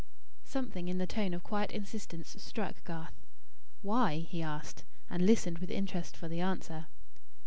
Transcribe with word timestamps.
Something 0.45 0.87
in 0.87 0.97
the 0.97 1.05
tone 1.05 1.31
of 1.31 1.43
quiet 1.43 1.69
insistence 1.71 2.35
struck 2.41 2.83
Garth. 2.85 3.13
"Why?" 3.83 4.15
he 4.27 4.41
asked; 4.41 4.83
and 5.11 5.27
listened 5.27 5.59
with 5.59 5.69
interest 5.69 6.17
for 6.17 6.27
the 6.27 6.39
answer. 6.41 6.87